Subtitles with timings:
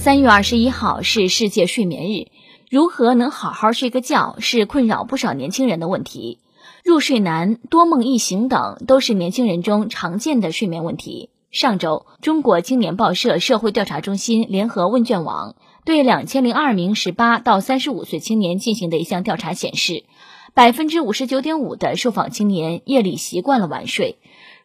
[0.00, 2.28] 三月二十一号是世界睡眠日，
[2.70, 6.38] 如何能好好睡个觉是困扰不少年轻人的问题。
[6.82, 11.28] 入睡难、多梦易醒等都是年轻人中常见的睡眠问题。
[11.50, 20.04] 上周，中国青年报社社会调查中心联合问卷网对两千零二名十八到三十五岁青年进行的一项调查显示，
[20.54, 24.16] 百分之五十九点五的受访青年夜里习惯了晚睡，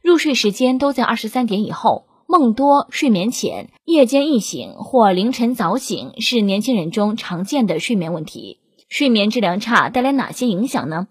[0.01, 2.05] 入睡时间都在二十三点以后。
[2.37, 8.59] 梦多、睡眠浅、夜间易醒或凌晨早醒是年轻人中常见的睡眠问题。
[8.89, 11.07] 睡眠质量差带来哪些影响呢？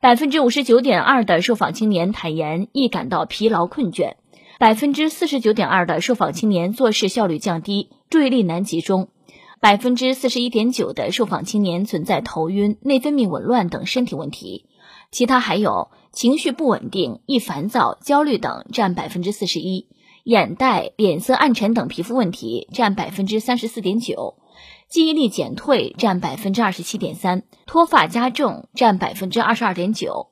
[0.00, 4.14] 百分之五十九点二的受访青年坦言易感到疲劳困倦，
[4.58, 9.08] 百分之四十九点二的受访青年做事效率降低、注意力难集中，
[9.60, 14.64] 百分之四十一点九的受访青年存在头晕、内分泌紊乱等身体问题。
[15.10, 19.88] 其他还有情绪不稳定、易烦躁、焦虑等，占百分之四十一。
[20.24, 24.36] 眼袋、脸色暗沉等皮肤问题占百分之三十四点九，
[24.88, 30.28] 记忆力减退占百分之二十七点三，脱发加重占百分之二十二点九。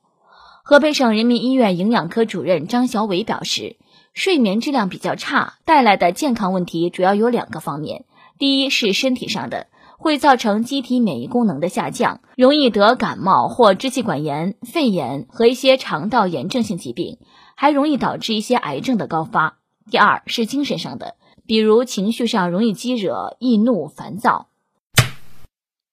[0.63, 3.77] 河北省人民医院营养科主任张小伟表示，
[4.13, 8.05] 睡眠质量比较差带来的健康问题主要有两个方面，
[8.37, 9.67] 第一是身体上的，
[9.97, 17.17] 会造成机体免疫功能的下降，容易得感冒或支气管炎、肺炎和一些肠道炎症性疾病，
[17.55, 19.57] 还容易导致一些癌症的高发。
[19.91, 24.47] 第二是精神上的，比如情绪上容易激惹、易怒、烦躁。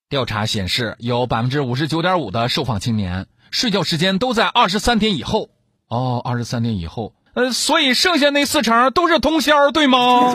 [0.09, 5.51] 调查显示，有百分之五十九点五的受访青年睡觉时间都在二十三点以后。
[5.89, 10.33] 哦，二十三点以后，呃，所以剩下那四成都是通宵，对吗？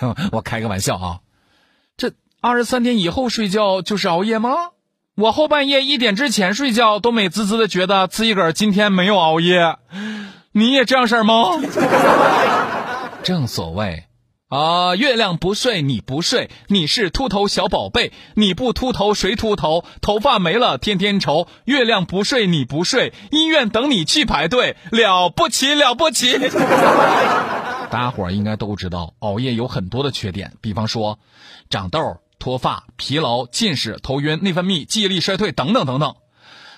[0.32, 1.20] 我开个玩笑啊，
[1.98, 4.70] 这二十三点以后睡觉就是熬夜吗？
[5.16, 9.76] 我后半夜一点之前睡觉都美滋滋的，觉得自己个儿今天没有熬夜。
[10.58, 11.52] 你也这样式儿吗？
[13.22, 14.06] 正所谓
[14.48, 19.84] 啊，月亮不睡你不睡，你是秃头小宝贝，你不秃头谁秃头？
[20.00, 21.46] 头发没了天天愁。
[21.64, 26.36] 月亮不睡你不睡，医院等你去排队，了不起了不起。
[27.90, 31.20] 大家伙儿应该都知道，熬夜有很多的缺点，比方说
[31.70, 36.16] 长痘、脱发、疲劳、近视、头晕、内分泌、记忆力衰退等等等等。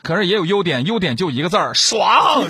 [0.02, 2.44] 可是也有优点，优点就一个字儿爽。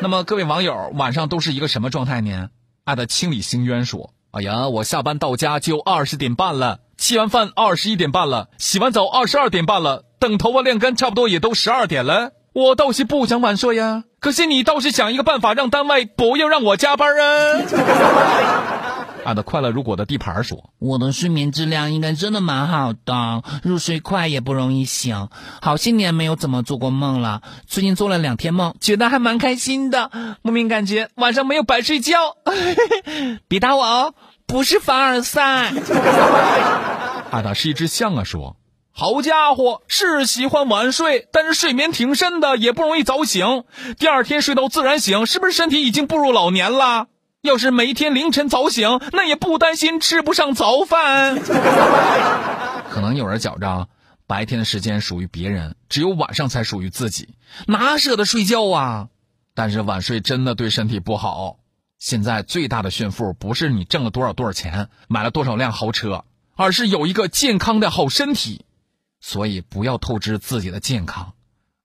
[0.00, 2.50] 那么各位网友晚上都是一个什么状态呢？
[2.84, 12.30] 爱的清理心冤说：“哎呀，我下班到家就二十点半了，吃完饭二十一点半了，洗完澡二十二点半了，等头发晾干差不多也都十二点了。
[12.52, 17.62] 我倒是不想晚睡呀，可是你倒是想一个办法让单位不要让我加班啊。”
[19.28, 25.28] 俺的快乐如果的地盘说，我的睡眠质量应该真的蛮好的，入睡快也不容易醒，
[25.60, 27.42] 好些年没有怎么做过梦了。
[27.66, 32.16] 最近做了两天梦，觉得还蛮开心的，莫名感觉晚上没有白睡觉。
[33.48, 34.14] 别打我哦，
[34.46, 35.74] 不是凡尔赛。
[37.30, 38.56] 俺的是一只象啊，说，
[38.92, 43.64] 好家伙，是喜欢晚睡，但是睡眠挺深的，也不容易早醒，
[43.98, 47.08] 第二天睡到自然醒，是不是身体已经步入老年了？
[47.40, 51.38] 要是每天凌晨早醒，那也不担心吃不上早饭。
[52.90, 53.88] 可能有人觉着
[54.26, 57.28] 白天的时间属于别人，只有晚上才属于自己，
[57.66, 59.08] 哪舍得睡觉啊？
[59.54, 61.58] 但是晚睡真的对身体不好。
[61.98, 66.24] 现在最大的炫富不是你挣了多少多少钱，买了多少辆豪车，
[66.56, 68.64] 而是有一个健康的好身体。
[69.20, 71.34] 所以不要透支自己的健康，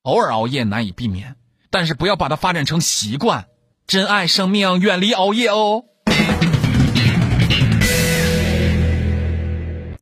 [0.01, 1.35] 偶尔熬夜难以避免，
[1.69, 3.47] 但是不要把它发展成习惯。
[3.85, 5.85] 珍爱生命，远离熬夜哦。